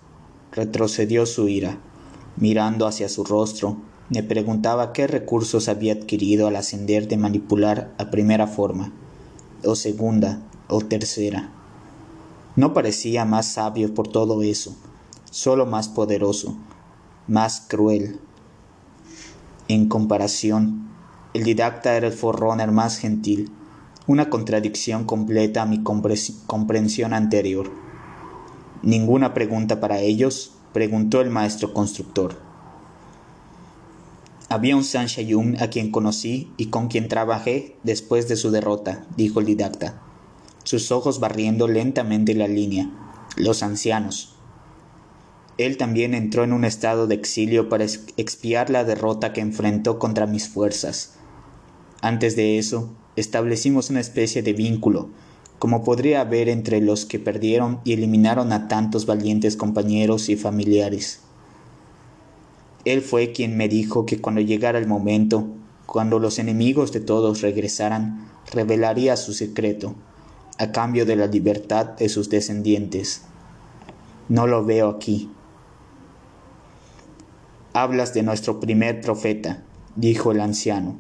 retrocedió 0.53 1.27
su 1.27 1.49
ira. 1.49 1.79
Mirando 2.37 2.87
hacia 2.87 3.09
su 3.09 3.25
rostro, 3.25 3.79
me 4.11 4.23
preguntaba 4.23 4.93
qué 4.93 5.07
recursos 5.07 5.69
había 5.69 5.95
adquirido 5.95 6.47
al 6.47 6.57
ascender 6.57 7.09
de 7.09 7.17
manipular 7.17 7.95
a 7.99 8.11
primera 8.11 8.47
forma, 8.47 8.93
o 9.65 9.75
segunda, 9.75 10.43
o 10.69 10.81
tercera. 10.81 11.51
No 12.55 12.75
parecía 12.75 13.25
más 13.25 13.47
sabio 13.47 13.95
por 13.95 14.09
todo 14.09 14.43
eso, 14.43 14.77
solo 15.31 15.65
más 15.65 15.89
poderoso, 15.89 16.57
más 17.27 17.63
cruel. 17.67 18.21
En 19.69 19.89
comparación, 19.89 20.89
el 21.33 21.45
didacta 21.45 21.97
era 21.97 22.09
el 22.09 22.13
forrunner 22.13 22.71
más 22.71 22.99
gentil, 22.99 23.51
una 24.07 24.29
contradicción 24.29 25.05
completa 25.05 25.63
a 25.63 25.67
mi 25.67 25.83
comprensión 25.83 27.15
anterior. 27.15 27.71
Ninguna 28.83 29.33
pregunta 29.33 29.81
para 29.81 30.01
ellos, 30.01 30.55
preguntó 30.73 31.21
el 31.21 31.31
maestro 31.31 31.73
constructor. 31.73 32.37
Había 34.49 34.77
un 34.77 34.85
Sanshayun 34.85 35.57
a 35.63 35.69
quien 35.69 35.91
conocí 35.91 36.51
y 36.57 36.67
con 36.67 36.89
quien 36.89 37.09
trabajé 37.09 37.77
después 37.85 38.29
de 38.29 38.37
su 38.37 38.51
derrota, 38.51 39.07
dijo 39.17 39.41
el 39.41 39.47
didacta, 39.47 40.03
sus 40.65 40.93
ojos 40.93 41.21
barriendo 41.21 41.69
lentamente 41.69 42.35
la 42.35 42.49
línea. 42.49 42.91
Los 43.37 43.63
ancianos. 43.63 44.35
Él 45.59 45.77
también 45.77 46.13
entró 46.13 46.45
en 46.45 46.53
un 46.53 46.65
estado 46.65 47.07
de 47.07 47.15
exilio 47.15 47.69
para 47.69 47.85
expiar 47.85 48.69
la 48.69 48.85
derrota 48.85 49.33
que 49.33 49.41
enfrentó 49.41 49.99
contra 49.99 50.27
mis 50.27 50.49
fuerzas. 50.49 51.15
Antes 52.03 52.37
de 52.37 52.59
eso, 52.59 52.91
establecimos 53.17 53.91
una 53.91 54.01
especie 54.01 54.43
de 54.43 54.53
vínculo, 54.53 55.09
como 55.63 55.85
podría 55.85 56.23
haber 56.23 56.49
entre 56.49 56.81
los 56.81 57.07
que 57.07 57.21
perdieron 57.21 57.79
y 57.85 57.93
eliminaron 57.93 58.51
a 58.53 58.67
tantos 58.67 59.07
valientes 59.07 59.57
compañeros 59.57 60.29
y 60.29 60.35
familiares. 60.35 61.21
Él 62.85 63.01
fue 63.01 63.31
quien 63.31 63.57
me 63.57 63.69
dijo 63.69 64.05
que 64.05 64.21
cuando 64.21 64.41
llegara 64.41 64.81
el 64.81 64.89
momento, 64.89 65.47
cuando 65.87 66.19
los 66.19 66.41
enemigos 66.41 66.91
de 66.91 66.99
todos 66.99 67.43
regresaran, 67.43 68.29
revelaría 68.53 69.17
su 69.17 69.35
secreto, 69.35 69.95
a 70.59 70.73
cambio 70.73 71.07
de 71.07 71.15
la 71.15 71.29
libertad 71.29 71.91
de 71.91 72.09
sus 72.09 72.29
descendientes. 72.29 73.23
No 74.29 74.49
lo 74.49 74.65
veo 74.65 74.89
aquí. 74.89 75.31
Hablas 77.73 78.13
de 78.15 78.25
nuestro 78.25 78.59
primer 78.59 79.01
profeta, 79.01 79.63
dijo 79.95 80.33
el 80.33 80.41
anciano. 80.41 80.97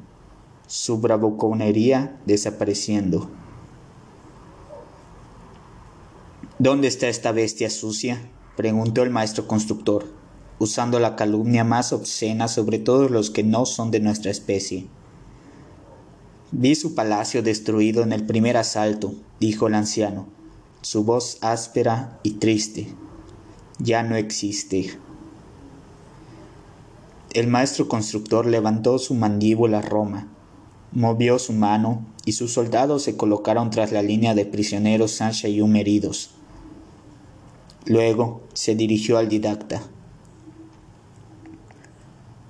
su 0.69 0.99
bravuconería 0.99 2.21
desapareciendo. 2.27 3.42
¿Dónde 6.63 6.87
está 6.87 7.09
esta 7.09 7.33
bestia 7.33 7.71
sucia? 7.71 8.31
preguntó 8.57 9.03
el 9.03 9.11
maestro 9.11 9.49
constructor, 9.49 10.05
usando 10.61 11.01
la 11.01 11.17
calumnia 11.17 11.65
más 11.65 11.93
obscena 11.93 12.47
sobre 12.47 12.79
todos 12.79 13.11
los 13.11 13.31
que 13.31 13.43
no 13.43 13.67
son 13.67 13.91
de 13.91 13.99
nuestra 13.99 14.31
especie. 14.31 14.87
Vi 16.53 16.77
su 16.77 16.95
palacio 16.95 17.43
destruido 17.43 18.05
en 18.05 18.13
el 18.13 18.27
primer 18.27 18.57
asalto, 18.57 19.13
dijo 19.41 19.67
el 19.67 19.75
anciano, 19.75 20.29
su 20.83 21.03
voz 21.03 21.39
áspera 21.41 22.21
y 22.23 22.35
triste. 22.35 22.95
Ya 23.81 24.05
no 24.05 24.15
existe. 24.15 24.97
El 27.35 27.49
maestro 27.49 27.89
constructor 27.89 28.47
levantó 28.47 29.01
su 29.01 29.15
mandíbula 29.15 29.83
Roma, 29.83 30.29
movió 30.93 31.41
su 31.41 31.55
mano 31.55 32.07
y 32.25 32.35
sus 32.35 32.53
soldados 32.53 33.03
se 33.03 33.17
colocaron 33.17 33.71
tras 33.71 33.91
la 33.91 34.03
línea 34.03 34.37
de 34.37 34.47
prisioneros 34.47 35.21
un 35.61 35.75
heridos. 35.75 36.37
Luego 37.87 38.43
se 38.55 38.77
dirigió 38.77 39.19
al 39.19 39.29
didacta. 39.29 39.83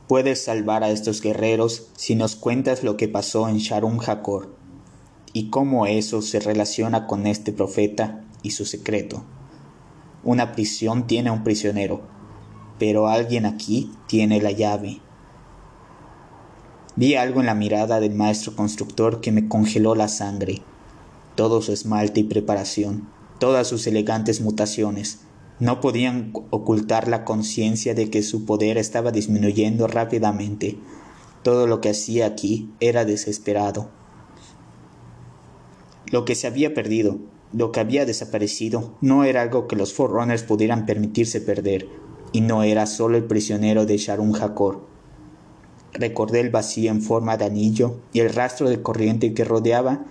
Puedes 0.07 0.45
salvar 0.45 0.85
a 0.85 0.91
estos 0.91 1.23
guerreros 1.23 1.89
si 1.97 2.17
nos 2.17 2.37
cuentas 2.37 2.85
lo 2.85 2.99
que 2.99 3.09
pasó 3.09 3.49
en 3.49 3.57
Sharum 3.57 3.99
Hakor 4.07 4.55
y 5.33 5.49
cómo 5.49 5.87
eso 5.87 6.21
se 6.21 6.39
relaciona 6.39 7.07
con 7.07 7.27
este 7.27 7.51
profeta 7.53 8.23
y 8.43 8.51
su 8.51 8.67
secreto. 8.67 9.25
Una 10.23 10.53
prisión 10.53 11.07
tiene 11.07 11.31
un 11.31 11.43
prisionero, 11.45 12.03
pero 12.79 13.09
alguien 13.09 13.47
aquí 13.47 13.91
tiene 14.07 14.43
la 14.43 14.51
llave. 14.51 15.01
Vi 16.95 17.15
algo 17.15 17.41
en 17.41 17.47
la 17.47 17.55
mirada 17.55 18.01
del 18.01 18.15
maestro 18.15 18.55
constructor 18.55 19.23
que 19.23 19.33
me 19.33 19.49
congeló 19.49 19.95
la 19.95 20.09
sangre. 20.09 20.61
Todo 21.37 21.63
su 21.63 21.73
esmalte 21.73 22.21
y 22.21 22.25
preparación, 22.25 23.09
todas 23.43 23.67
sus 23.67 23.89
elegantes 23.89 24.41
mutaciones, 24.41 25.23
no 25.59 25.81
podían 25.81 26.33
ocultar 26.51 27.09
la 27.09 27.25
conciencia 27.25 27.93
de 27.93 28.09
que 28.09 28.23
su 28.23 28.45
poder 28.45 28.79
estaba 28.79 29.11
disminuyendo 29.11 29.89
rápidamente. 29.89 30.79
Todo 31.43 31.67
lo 31.67 31.81
que 31.81 31.91
hacía 31.91 32.27
aquí 32.27 32.71
era 32.79 33.05
desesperado. 33.05 33.91
Lo 36.13 36.25
que 36.25 36.37
se 36.37 36.47
había 36.47 36.73
perdido, 36.73 37.19
lo 37.53 37.73
que 37.73 37.81
había 37.81 38.07
desaparecido, 38.07 38.95
no 39.01 39.25
era 39.25 39.43
algo 39.43 39.67
que 39.67 39.75
los 39.75 39.93
Forerunners 39.93 40.45
pudieran 40.45 40.87
permitirse 40.87 41.41
perder, 41.41 41.89
y 42.31 42.43
no 42.43 42.63
era 42.63 42.87
solo 42.87 43.17
el 43.17 43.25
prisionero 43.25 43.87
de 43.87 43.97
Sharon 43.97 44.41
Hakor. 44.41 44.87
Recordé 45.95 46.39
el 46.39 46.51
vacío 46.51 46.93
en 46.93 47.03
forma 47.03 47.37
de 47.39 47.47
anillo 47.47 48.03
y 48.13 48.21
el 48.21 48.33
rastro 48.33 48.69
de 48.69 48.83
corriente 48.83 49.35
que 49.35 49.43
rodeaba 49.43 50.05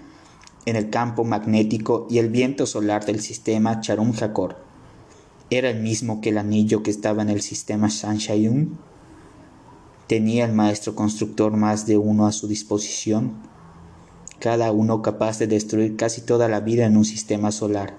en 0.65 0.75
el 0.75 0.89
campo 0.89 1.23
magnético 1.23 2.07
y 2.09 2.19
el 2.19 2.29
viento 2.29 2.65
solar 2.65 3.05
del 3.05 3.19
sistema 3.19 3.79
Charum 3.81 4.13
Hakor 4.19 4.71
era 5.51 5.69
el 5.69 5.81
mismo 5.81 6.21
que 6.21 6.29
el 6.29 6.37
anillo 6.37 6.81
que 6.81 6.91
estaba 6.91 7.21
en 7.21 7.29
el 7.29 7.41
sistema 7.41 7.89
Sanshayun. 7.89 8.79
Tenía 10.07 10.45
el 10.45 10.53
maestro 10.53 10.95
constructor 10.95 11.57
más 11.57 11.85
de 11.85 11.97
uno 11.97 12.25
a 12.25 12.31
su 12.31 12.47
disposición, 12.47 13.33
cada 14.39 14.71
uno 14.71 15.01
capaz 15.01 15.39
de 15.39 15.47
destruir 15.47 15.97
casi 15.97 16.21
toda 16.21 16.47
la 16.47 16.61
vida 16.61 16.85
en 16.85 16.95
un 16.95 17.03
sistema 17.03 17.51
solar. 17.51 17.97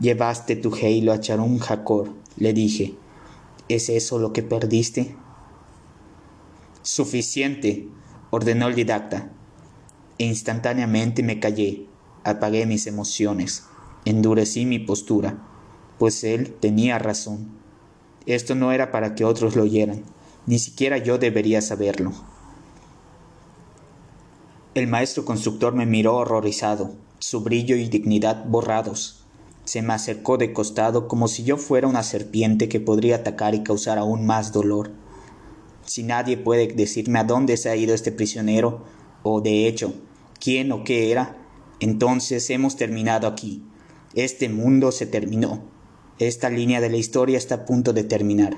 Llevaste 0.00 0.54
tu 0.54 0.72
Halo 0.72 1.12
a 1.12 1.18
Charum 1.18 1.58
Hakor, 1.68 2.12
le 2.36 2.52
dije. 2.52 2.94
¿Es 3.68 3.88
eso 3.88 4.20
lo 4.20 4.32
que 4.32 4.44
perdiste? 4.44 5.16
Suficiente, 6.82 7.88
ordenó 8.30 8.68
el 8.68 8.76
didacta. 8.76 9.32
E 10.18 10.24
instantáneamente 10.24 11.22
me 11.22 11.40
callé, 11.40 11.86
apagué 12.24 12.66
mis 12.66 12.86
emociones, 12.86 13.64
endurecí 14.04 14.66
mi 14.66 14.78
postura 14.78 15.38
pues 15.98 16.22
él 16.24 16.54
tenía 16.60 16.98
razón. 16.98 17.48
Esto 18.26 18.54
no 18.54 18.72
era 18.72 18.90
para 18.90 19.14
que 19.14 19.24
otros 19.24 19.56
lo 19.56 19.64
oyeran, 19.64 20.02
ni 20.46 20.58
siquiera 20.58 20.98
yo 20.98 21.18
debería 21.18 21.60
saberlo. 21.60 22.12
El 24.74 24.86
maestro 24.86 25.24
constructor 25.24 25.74
me 25.74 25.86
miró 25.86 26.16
horrorizado, 26.16 26.94
su 27.18 27.40
brillo 27.40 27.74
y 27.74 27.88
dignidad 27.88 28.44
borrados. 28.46 29.24
Se 29.64 29.82
me 29.82 29.92
acercó 29.92 30.38
de 30.38 30.52
costado 30.52 31.08
como 31.08 31.26
si 31.28 31.42
yo 31.42 31.56
fuera 31.56 31.88
una 31.88 32.02
serpiente 32.02 32.68
que 32.68 32.80
podría 32.80 33.16
atacar 33.16 33.54
y 33.54 33.62
causar 33.62 33.98
aún 33.98 34.24
más 34.24 34.52
dolor. 34.52 34.92
Si 35.84 36.02
nadie 36.04 36.36
puede 36.36 36.68
decirme 36.68 37.18
a 37.18 37.24
dónde 37.24 37.56
se 37.56 37.70
ha 37.70 37.76
ido 37.76 37.94
este 37.94 38.12
prisionero, 38.12 38.84
o 39.22 39.40
de 39.40 39.66
hecho, 39.66 39.94
quién 40.40 40.72
o 40.72 40.84
qué 40.84 41.10
era, 41.10 41.36
entonces 41.80 42.50
hemos 42.50 42.76
terminado 42.76 43.26
aquí. 43.26 43.62
Este 44.14 44.48
mundo 44.48 44.92
se 44.92 45.06
terminó. 45.06 45.62
Esta 46.18 46.50
línea 46.50 46.80
de 46.80 46.90
la 46.90 46.96
historia 46.96 47.38
está 47.38 47.56
a 47.56 47.64
punto 47.64 47.92
de 47.92 48.04
terminar. 48.04 48.56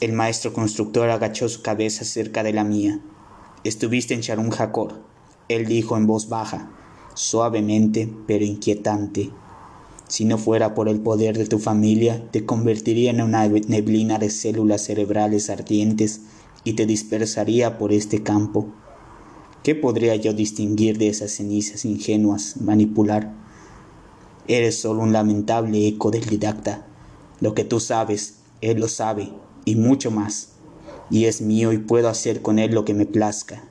El 0.00 0.12
maestro 0.12 0.52
constructor 0.52 1.10
agachó 1.10 1.48
su 1.48 1.62
cabeza 1.62 2.04
cerca 2.04 2.42
de 2.42 2.52
la 2.52 2.64
mía. 2.64 3.00
Estuviste 3.64 4.14
en 4.14 4.20
Sharon 4.20 4.50
Hakor, 4.52 5.02
él 5.48 5.66
dijo 5.66 5.96
en 5.96 6.06
voz 6.06 6.28
baja, 6.28 6.70
suavemente 7.14 8.12
pero 8.26 8.44
inquietante. 8.44 9.30
Si 10.08 10.24
no 10.24 10.38
fuera 10.38 10.74
por 10.74 10.88
el 10.88 11.00
poder 11.00 11.36
de 11.36 11.46
tu 11.46 11.58
familia, 11.58 12.30
te 12.30 12.44
convertiría 12.44 13.10
en 13.10 13.20
una 13.20 13.48
neblina 13.48 14.18
de 14.18 14.30
células 14.30 14.82
cerebrales 14.82 15.50
ardientes 15.50 16.22
y 16.62 16.74
te 16.74 16.86
dispersaría 16.86 17.78
por 17.78 17.92
este 17.92 18.22
campo. 18.22 18.72
¿Qué 19.66 19.74
podría 19.74 20.14
yo 20.14 20.32
distinguir 20.32 20.96
de 20.96 21.08
esas 21.08 21.32
cenizas 21.32 21.84
ingenuas, 21.84 22.60
manipular? 22.60 23.34
Eres 24.46 24.80
solo 24.80 25.02
un 25.02 25.12
lamentable 25.12 25.88
eco 25.88 26.12
del 26.12 26.24
didacta. 26.24 26.86
Lo 27.40 27.52
que 27.52 27.64
tú 27.64 27.80
sabes, 27.80 28.36
él 28.60 28.78
lo 28.78 28.86
sabe, 28.86 29.32
y 29.64 29.74
mucho 29.74 30.12
más. 30.12 30.50
Y 31.10 31.24
es 31.24 31.40
mío 31.40 31.72
y 31.72 31.78
puedo 31.78 32.08
hacer 32.08 32.42
con 32.42 32.60
él 32.60 32.76
lo 32.76 32.84
que 32.84 32.94
me 32.94 33.06
plazca. 33.06 33.64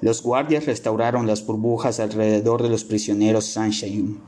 Los 0.00 0.22
guardias 0.22 0.66
restauraron 0.66 1.26
las 1.26 1.44
burbujas 1.44 1.98
alrededor 1.98 2.62
de 2.62 2.68
los 2.68 2.84
prisioneros 2.84 3.46
Sunshine, 3.46 4.20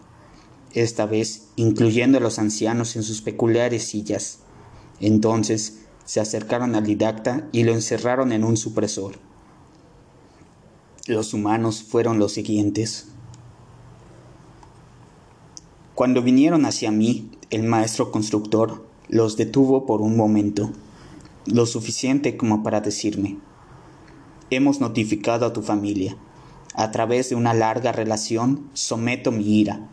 esta 0.75 1.07
vez 1.07 1.51
incluyendo 1.55 2.19
a 2.19 2.21
los 2.21 2.41
ancianos 2.41 2.97
en 2.97 3.05
sus 3.05 3.23
peculiares 3.23 3.85
sillas. 3.85 4.41
Entonces 4.99 5.85
se 6.05 6.19
acercaron 6.19 6.75
al 6.75 6.85
didacta 6.85 7.47
y 7.53 7.63
lo 7.63 7.71
encerraron 7.71 8.33
en 8.33 8.43
un 8.43 8.57
supresor. 8.57 9.28
Los 11.09 11.33
humanos 11.33 11.83
fueron 11.83 12.19
los 12.19 12.33
siguientes. 12.33 13.07
Cuando 15.95 16.21
vinieron 16.21 16.67
hacia 16.67 16.91
mí, 16.91 17.31
el 17.49 17.63
maestro 17.63 18.11
constructor 18.13 18.87
los 19.09 19.39
detuvo 19.39 19.87
por 19.87 20.03
un 20.03 20.19
momento, 20.19 20.71
lo 21.47 21.65
suficiente 21.65 22.37
como 22.37 22.63
para 22.63 22.83
decirme, 22.83 23.39
hemos 24.51 24.81
notificado 24.81 25.47
a 25.47 25.55
tu 25.55 25.63
familia. 25.63 26.15
A 26.75 26.91
través 26.91 27.31
de 27.31 27.37
una 27.37 27.55
larga 27.55 27.91
relación 27.91 28.69
someto 28.75 29.33
mi 29.33 29.61
ira. 29.61 29.89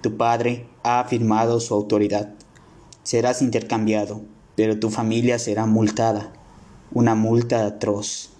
Tu 0.00 0.16
padre 0.16 0.66
ha 0.82 0.98
afirmado 0.98 1.60
su 1.60 1.74
autoridad. 1.74 2.34
Serás 3.04 3.40
intercambiado, 3.40 4.22
pero 4.56 4.80
tu 4.80 4.90
familia 4.90 5.38
será 5.38 5.66
multada. 5.66 6.32
Una 6.90 7.14
multa 7.14 7.64
atroz. 7.66 8.30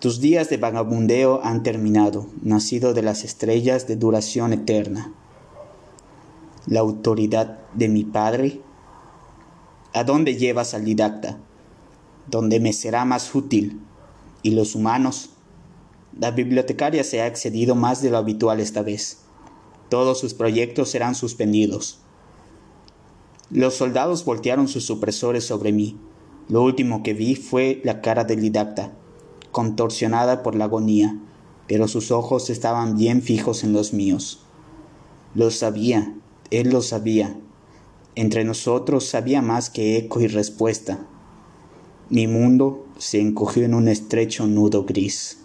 Tus 0.00 0.20
días 0.20 0.48
de 0.48 0.56
vagabundeo 0.56 1.40
han 1.44 1.62
terminado, 1.62 2.26
nacido 2.42 2.94
de 2.94 3.02
las 3.02 3.22
estrellas 3.24 3.86
de 3.86 3.96
duración 3.96 4.52
eterna 4.52 5.12
la 6.66 6.80
autoridad 6.80 7.58
de 7.74 7.88
mi 7.88 8.04
Padre? 8.04 8.60
¿A 9.92 10.04
dónde 10.04 10.36
llevas 10.36 10.74
al 10.74 10.84
didacta? 10.84 11.38
Donde 12.28 12.60
me 12.60 12.72
será 12.72 13.04
más 13.04 13.34
útil. 13.34 13.80
¿Y 14.42 14.52
los 14.52 14.74
humanos? 14.74 15.30
La 16.18 16.30
bibliotecaria 16.30 17.04
se 17.04 17.20
ha 17.20 17.26
excedido 17.26 17.74
más 17.74 18.02
de 18.02 18.10
lo 18.10 18.18
habitual 18.18 18.60
esta 18.60 18.82
vez. 18.82 19.18
Todos 19.88 20.20
sus 20.20 20.34
proyectos 20.34 20.90
serán 20.90 21.14
suspendidos. 21.14 21.98
Los 23.50 23.74
soldados 23.74 24.24
voltearon 24.24 24.68
sus 24.68 24.84
supresores 24.84 25.44
sobre 25.44 25.72
mí. 25.72 25.98
Lo 26.48 26.62
último 26.62 27.02
que 27.02 27.14
vi 27.14 27.34
fue 27.34 27.80
la 27.84 28.00
cara 28.00 28.24
del 28.24 28.40
didacta, 28.40 28.92
contorsionada 29.52 30.42
por 30.42 30.54
la 30.54 30.64
agonía, 30.64 31.18
pero 31.66 31.88
sus 31.88 32.10
ojos 32.10 32.50
estaban 32.50 32.96
bien 32.96 33.22
fijos 33.22 33.64
en 33.64 33.72
los 33.72 33.92
míos. 33.92 34.40
Lo 35.34 35.50
sabía, 35.50 36.14
él 36.50 36.70
lo 36.70 36.82
sabía. 36.82 37.36
Entre 38.14 38.44
nosotros 38.44 39.14
había 39.14 39.40
más 39.40 39.70
que 39.70 39.96
eco 39.96 40.20
y 40.20 40.26
respuesta. 40.26 41.06
Mi 42.08 42.26
mundo 42.26 42.86
se 42.98 43.20
encogió 43.20 43.64
en 43.64 43.74
un 43.74 43.86
estrecho 43.86 44.46
nudo 44.46 44.84
gris. 44.84 45.39